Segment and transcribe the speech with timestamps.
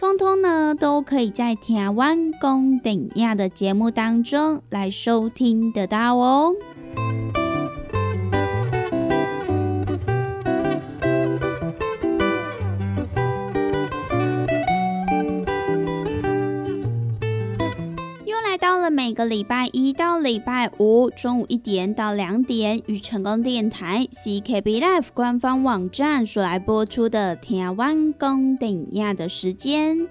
[0.00, 6.54] 通通呢，都可以在台湾公等亚的节目当中来收听得到哦。
[19.10, 30.06] 每个礼拜一到礼拜五中午一点到两点，与成功电台 CKB Life 官方网站所来播出的台湾公等亚的时间。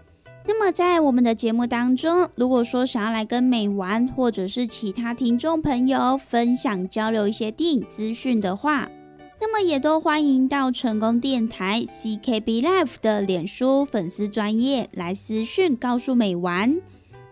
[0.46, 8.90] 那么在我们的节目当中，如果说想要来跟美玩或者是其他听众朋友分享交流一些电影资讯的话，
[9.40, 16.82] 那么也都欢迎到成功电台 CKB Life 的脸书粉丝专业来私讯告诉美玩。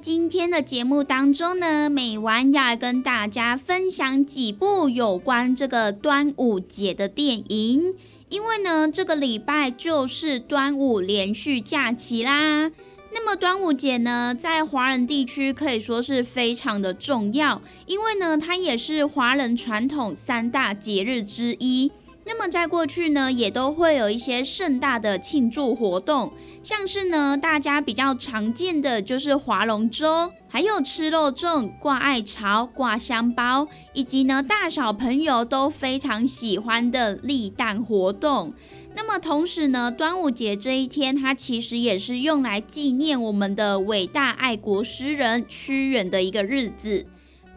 [0.00, 7.94] 今天的节目当中呢，美完要来跟大家分享几部有关这个端午节的电影。
[8.30, 12.70] 因为呢，这个礼拜就是端午连续假期啦。
[13.12, 21.92] 那么端午节呢，在华人地区可以说是非常的重要，因为呢，它也是华人传统三大节日之一。
[22.32, 26.32] 那么在过去呢，也都会有一些盛大的庆祝活动，
[26.62, 38.54] 像是呢，大家比较常见的就是划龙舟，还有吃肉粽、挂艾草、挂香包，以及呢，大小朋友都非常喜欢的立蛋活动。
[38.94, 47.06] 那么同时呢，端午节这一天，它其实也是用来纪念我们的伟大爱国诗人屈原的一个日子。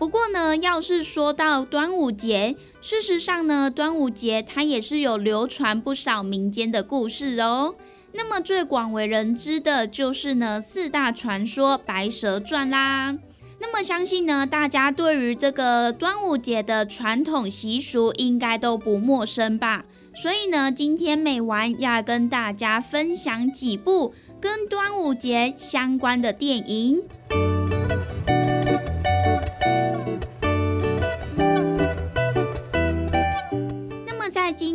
[0.03, 7.75] 不过呢，要是说到端午节，事实上呢，端午节它也是有流传不少民间的故事哦。
[8.11, 13.17] 那么最广为人知的就是呢四大传说《白蛇传》啦。
[13.61, 19.85] 那么相信呢，大家对于这个端午节的传统习俗应该都不陌生吧？
[20.13, 27.03] 所以呢，今天美完要跟大家分享几部跟端午节相关的电影。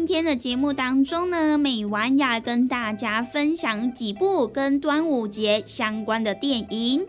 [0.08, 7.06] 今天的节目当中呢，美完要跟大家分享几部跟端午节相关的电影。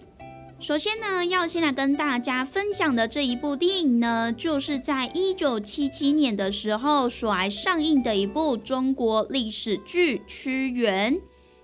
[0.60, 11.16] 首先呢，要先来跟大家分享的这一部电影呢，就是在一九七七年的时候所来上映的一部中国历史剧《屈原》。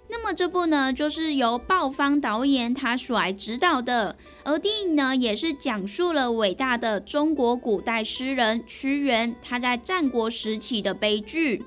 [0.07, 11.65] 那么这部呢，就是由鲍方导演他所来指导的，而电影呢，也是讲述了伟大的中国古代诗人屈原他在战国时期的悲剧。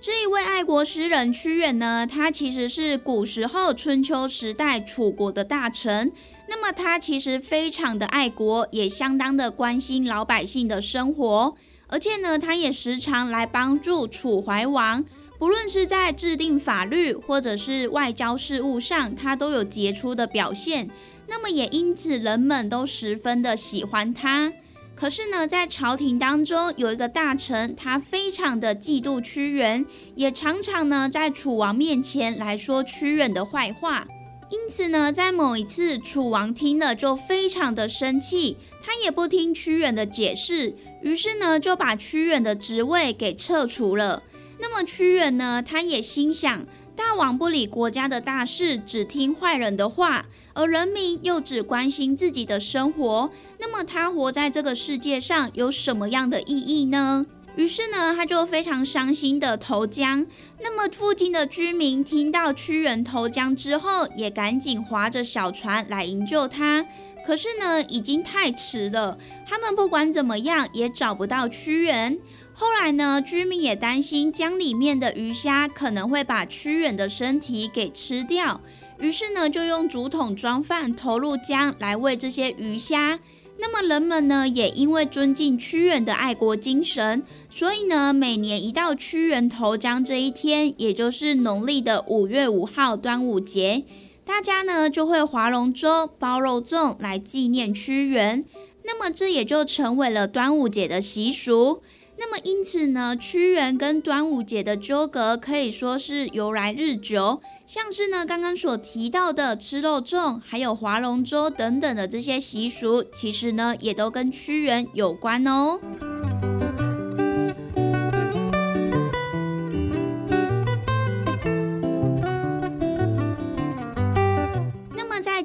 [0.00, 6.12] 这一位爱国诗人屈原呢，他其实是古时候春秋时代楚国的大臣，
[6.48, 11.56] 那么他其实非常的爱国，也相当的关心老百姓的生活，
[11.88, 15.04] 而且呢，他也时常来帮助楚怀王。
[15.38, 20.90] 不论是在制定法律或者是外交事务上，他都有杰出的表现。
[21.28, 24.52] 那么也因此，人们都十分的喜欢他。
[24.96, 29.86] 可是呢，在朝廷当中有一个大臣，他非常的嫉妒屈原，
[30.16, 34.08] 也常常呢在楚王面前来说屈原的坏话。
[34.50, 44.24] 因此呢，在某一次，楚王听了就非常的生气，他也不听屈原的解释，于是呢就把屈原的职位给撤除了。
[44.60, 45.62] 那么屈原呢？
[45.62, 46.66] 他也心想，
[46.96, 57.26] 大王不理国家的大事，只听坏人的话，而人民又只关心自己的生活，那么他活在这个世界上有什么样的意义呢？
[57.56, 60.24] 于是呢，他就非常伤心的投江。
[60.60, 66.86] 那么附近的居民听到屈原投江之后，也赶紧划着小船来营救他。
[67.26, 69.18] 可是呢，已经太迟了。
[69.44, 72.16] 他们不管怎么样也找不到屈原。
[72.60, 78.60] 后来呢，居民也担心江里面的鱼虾可能会把屈原的身体给吃掉，
[78.98, 83.20] 于是呢，就用竹筒装饭投入江来喂这些鱼虾。
[83.60, 93.84] 那么人们呢，也因为尊敬屈原的爱国精神，所以呢，每年一到屈原投江这一天，也就是农历的五月五号端午节。
[94.24, 98.44] 大家呢就会划龙舟、包肉粽来纪念屈原，
[98.82, 101.82] 那么这也就成为了端午节的习俗。
[102.20, 107.40] 那么因此呢，屈原跟端午节的纠葛可以说是由来日久。
[107.64, 115.78] 像是呢刚刚所提到的吃肉粽，还有划龙舟等等的这些习俗，其实呢也都跟屈原有关哦。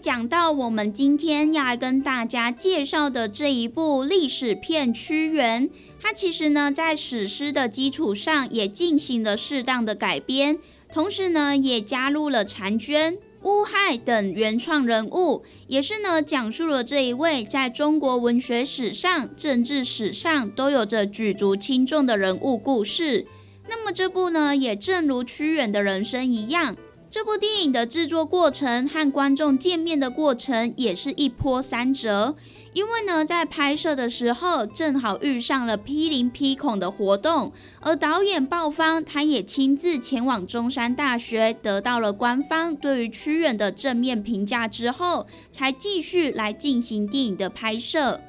[0.03, 10.59] 讲到我们今天要来跟大家介绍的这一部历史片《屈原》，它其实呢在史诗的基础上也进行了适当的改编，
[10.91, 23.25] 同时呢也加入了婵娟、乌亥等原创人物，也是呢讲述了这一位在中国文学史上、政治史上都有着举足轻重的人物故事。
[23.69, 26.75] 那么这部呢，也正如屈原的人生一样。
[27.13, 32.35] 这部电影的制作过程和观众见面的过程也是一波三折，
[32.73, 48.21] 因为呢，在拍摄的时候正好遇上了批林批孔的活动，而导演鲍方他也亲自前往中山大学，得到了官方对于屈原的正面评价之后，才继续来进行电影的拍摄。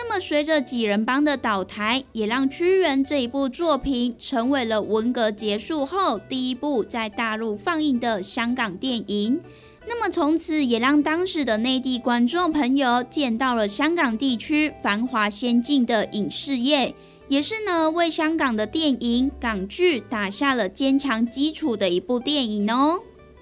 [0.00, 9.40] 那么，随着几人帮的倒台，也让屈原这一部作品成为了文革结束后第一部在大陆放映的香港电影。
[9.88, 16.94] 那么，从此也让当时的内地观众朋友见到了香港地区繁华先进的影视业，
[17.26, 23.00] 也是呢为香港的电影港剧打下了坚强基础的一部电影哦。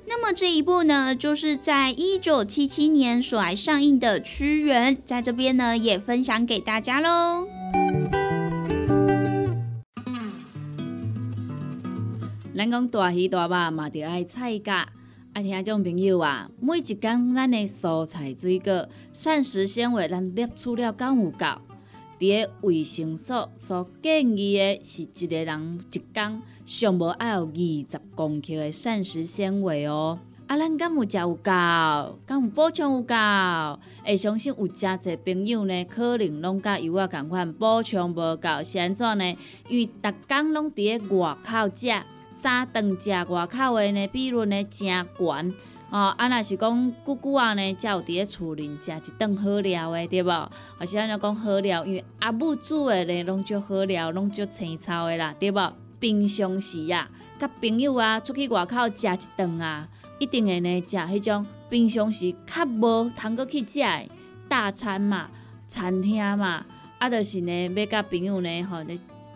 [0.09, 7.47] 那么这一部呢，就是在一九七七年所来上映的《屈原》，在这边呢也分享给大家喽。
[12.57, 14.89] 咱讲大鱼大肉嘛，就爱菜价。
[15.33, 21.47] 爱听种朋友啊，每一工咱的蔬菜水果、膳食纤维，咱摄取了够有够？
[22.19, 30.19] 伫个卫生所所建议的是一个人一工上无爱有二十公克的膳食纤维哦。
[30.47, 31.51] 啊，咱敢有食有够？
[32.25, 33.15] 敢有补充有够？
[34.05, 39.37] 会相信有诚侪朋友呢，可能拢甲有我共款补充无够，是安怎呢？
[39.69, 41.89] 因为逐工拢伫个外口食，
[42.31, 45.55] 三顿食外口的呢，比率呢诚悬。
[45.89, 50.31] 哦，啊，若是讲久久啊呢，才有伫咧厝里食一顿好料的，对无？
[50.31, 50.51] 啊
[50.85, 55.73] 是安尼讲好料，因为阿母煮的呢，拢足好料，拢足青草的啦，对无？
[56.01, 59.89] 平常时啊，甲朋友啊出去外口食一顿啊，
[60.19, 64.09] 一定会呢食迄种平常时较无通过去食的
[64.49, 65.31] 大餐嘛、
[65.69, 66.67] 餐厅嘛，
[66.99, 68.85] 啊，就是呢要甲朋友呢吼，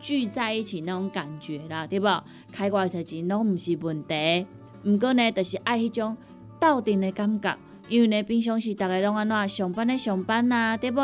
[0.01, 2.25] 聚在一起那种感觉啦，对无？
[2.51, 4.47] 开偌侪钱拢毋是问题，
[4.85, 6.17] 毋过呢，就是爱迄种。
[6.61, 7.57] 斗阵的感觉，
[7.89, 11.01] 因为呢，平常时逐个拢安怎上班的上班呐，对无？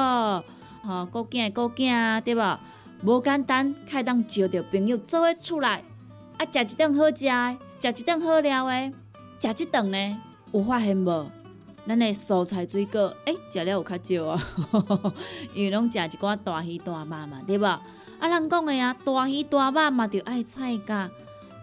[0.84, 2.58] 吼，顾囝的顾囝啊，对无？
[3.02, 5.82] 无简单，开当招着朋友做伙出来，
[6.38, 8.92] 啊，食一顿好食的，食一顿好料的，
[9.40, 10.18] 食一顿呢，
[10.52, 11.26] 有发现无？
[11.88, 14.42] 咱的蔬菜水果，诶，食了有较少啊，
[15.54, 17.64] 因为拢食一寡大鱼大肉嘛，对无？
[17.66, 17.82] 啊，
[18.28, 21.10] 人讲的啊，大鱼大肉嘛，着爱菜价。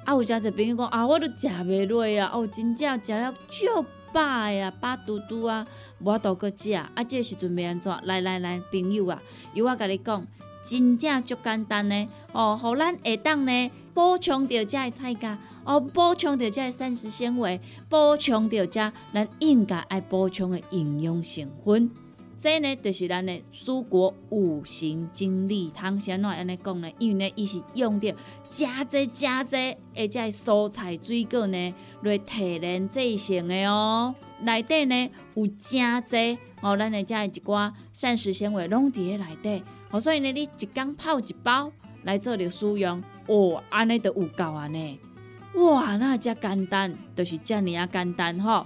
[0.05, 5.65] 啊，有诚侪朋友讲啊，我都食袂落啊，哦，真正食了足饱呀，饱嘟嘟啊，
[5.99, 6.73] 无法度搁食。
[6.73, 7.91] 啊，这时阵要安怎？
[8.03, 9.21] 来来来，朋友啊，
[9.53, 10.27] 由我甲你讲，
[10.63, 12.07] 真正足简单呢。
[12.33, 21.89] 哦，互咱下当呢补充着遮的菜价，哦，补充着遮的膳食纤维，补充着遮咱应该爱补充的营养成分。
[22.43, 25.97] 这呢，就是咱的蔬果五行精力汤。
[25.97, 26.91] 先怎安尼讲呢？
[26.99, 28.13] 因为呢，伊是用着
[28.49, 29.55] 加济加济，
[29.95, 34.13] 而且蔬菜水果呢来提炼制成的哦。
[34.41, 39.63] 内底呢有真济哦，咱的遮一寡膳食纤维拢伫咧内底。
[39.91, 41.71] 哦，所以呢，你一缸泡一包
[42.03, 44.99] 来做着使用，哦，安尼就有够啊呢。
[45.55, 48.65] 哇，那遮简单，就是遮尔啊简单吼。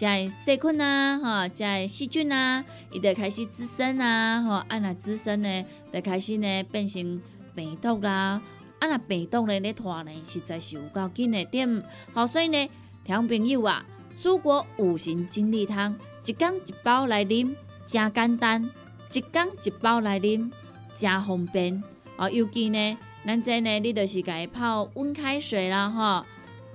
[0.00, 7.20] 才会细菌啊，吼，才会细菌啊，伊就开始滋生啊，吼，啊若滋生呢，就开始呢变成
[7.54, 8.40] 病毒啦，
[8.78, 11.84] 啊若病毒呢咧拖呢，实在是有够紧的点。
[12.14, 12.70] 好，所以呢，
[13.04, 17.54] 听朋友啊，蔬果五行精力汤，一缸一包来啉，
[17.84, 18.70] 真简单，
[19.12, 20.50] 一缸一包来啉，
[20.94, 21.82] 真方便。
[22.16, 26.24] 哦，尤其呢，咱这呢，你就是家泡温开水啦，吼，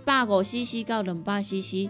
[0.05, 1.89] 百五 CC 到两百 CC，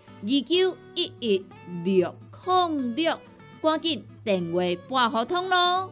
[0.23, 1.45] 二九一一
[1.83, 3.17] 六零六，
[3.59, 5.91] 赶紧电话拨合通咯！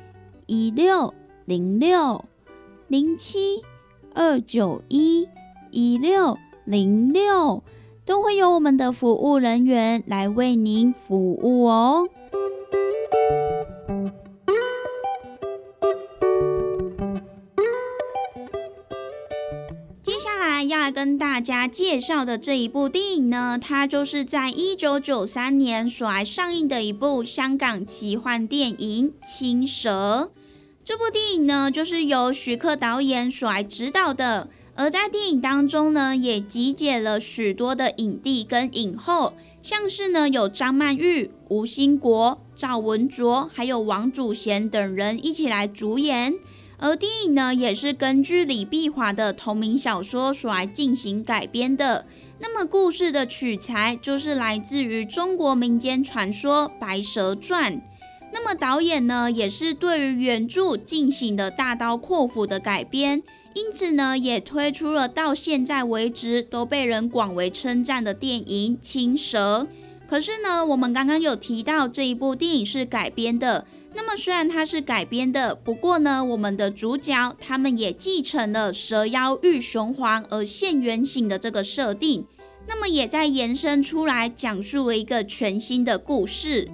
[0.51, 1.13] 一六
[1.45, 2.25] 零六
[2.89, 3.61] 零七
[4.13, 5.29] 二九一
[5.71, 7.63] 一六零六，
[8.05, 12.09] 都会有我们的服务人员来为您服务哦。
[20.03, 30.29] 接下来要跟大家介绍的这一部电影呢，它就是在一九九三年所来上映的一部香港奇幻电影《青蛇》。
[30.91, 46.33] 这部电影呢，就是由徐克导演所来指导的，而在电影当中呢，也集结了许多的影帝跟影后，像是呢有张曼玉、吴兴国、赵文卓，还有王祖贤等人一起来主演。
[46.77, 52.05] 而电影呢，也是根据李碧华的同名小说所来进行改编的。
[52.39, 57.75] 那么故事的取材就是来自于中国民间传说《白蛇传》。
[58.33, 63.21] 那么导演呢，也是对于原著进行的大刀阔斧的改编，
[63.53, 69.67] 因此呢，也推出了到现在为止都被人广为称赞的电影《青蛇》。
[70.07, 82.25] 可是呢，我们刚刚有提到这一部电影是改编的，那么虽然它是改编的，不过呢，我们的主角他们也继承了蛇妖遇雄黄而现原形的这个设定，
[82.67, 86.69] 那么也在延伸出来讲述了一个全新的故事。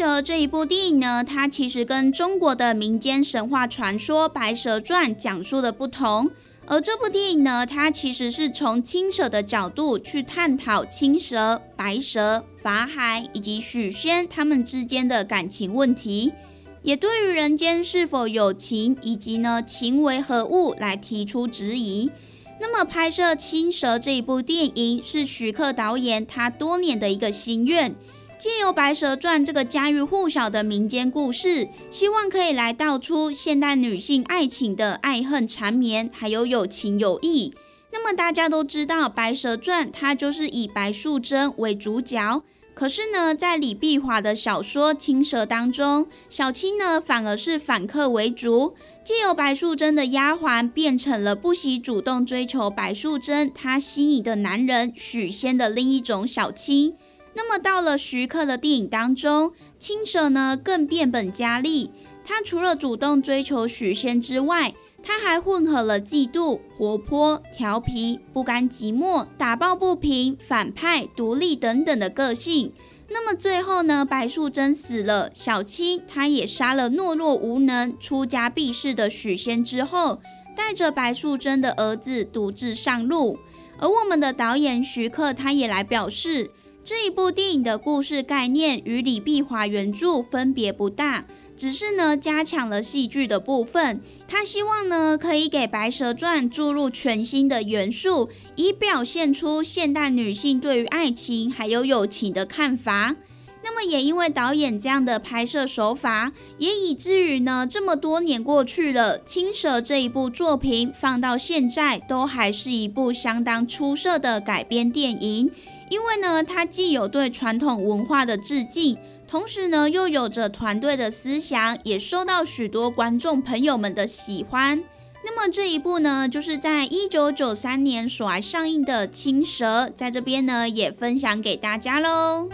[0.00, 6.30] 蛇这一部电影呢，它其实跟中国的民间神话传说《白蛇传》讲述的不同。
[6.64, 16.32] 而这部电影呢，它其实是从青蛇的角度去探讨青蛇、白蛇、法海以及许仙他们之间的感情问题，
[16.80, 22.10] 也对于人间是否有情以及呢情为何物来提出质疑。
[22.58, 27.94] 那么拍摄《青蛇》这一部电影是徐克导演他多年的一个心愿，
[28.40, 37.52] 借由《白蛇传》这个家喻户晓的民间故事，希望可以来道出现代女性爱情的爱恨缠绵，还有有情有义。
[37.92, 42.42] 那么大家都知道，《白蛇传》它就是以白素贞为主角。
[42.72, 56.94] 可是呢，在李碧华的小说《青蛇》当中，小青呢反而是反客为主，借由白素贞的丫鬟，变成了不惜主动追求白素贞她心仪的男人许仙的另一种小青。
[57.34, 61.90] 那么到了徐克的电影当中，青蛇呢更变本加厉，
[62.24, 72.72] 他除了主动追求许仙之外，他还混合了嫉妒、活泼、调皮、不甘寂寞、打抱不平、反派、独立等等的个性。
[73.08, 74.04] 那么最后呢？
[74.04, 80.20] 白素贞死了，小青她也杀了懦弱无能、出家避世的许仙之后，
[80.54, 83.38] 带着白素贞的儿子独自上路。
[83.78, 86.50] 而我们的导演徐克他也来表示，
[86.82, 91.26] 这一部电影的故事概念与李碧华原著分别不大。
[91.56, 94.00] 只是呢，加强了戏剧的部分。
[94.26, 103.14] 他希望呢，可以给《白蛇传》注入全新的元素，以表现出现代女性对于爱情还有友情的看法。
[103.62, 115.50] 那么，也因为导演这样的拍摄手法，也以至于呢，这么多年过去了，《青蛇》这一部作品放到现在，都还是一部相当出色的改编电影。
[115.90, 118.96] 因为呢，它既有对传统文化的致敬。
[119.28, 124.82] 同时呢，又有着团队的思想，也受到许多观众朋友们的喜欢。
[125.22, 132.48] 那么这一部呢，就是在一九九三年所来上映的《青蛇》，在这边呢也分享给大家喽。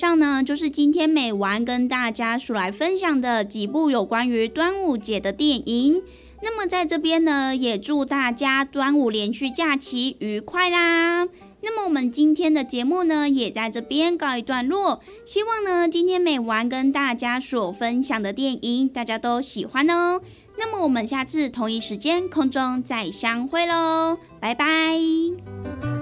[0.00, 6.02] 上呢，就是今天美完跟大家所来分享的几部有关于端午节的电影。
[6.42, 11.28] 那么在这边呢，也祝大家端午连续假期愉快啦！
[11.60, 15.02] 那么我们今天的节目呢，也在这边告一段落。
[15.26, 20.22] 希望呢，今天美完跟大家所分享的电影，大家都喜欢哦。
[20.58, 25.99] 那么我们下次同一时间空中再相会喽，拜拜。